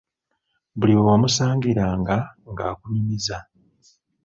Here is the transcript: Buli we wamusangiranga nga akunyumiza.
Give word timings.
Buli 0.77 0.93
we 0.97 1.01
wamusangiranga 1.07 2.17
nga 2.51 2.63
akunyumiza. 2.71 3.37